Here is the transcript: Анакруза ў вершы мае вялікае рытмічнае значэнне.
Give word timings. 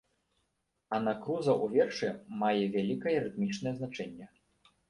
Анакруза 0.97 1.51
ў 1.63 1.75
вершы 1.75 2.09
мае 2.45 2.65
вялікае 2.77 3.15
рытмічнае 3.27 3.77
значэнне. 3.83 4.27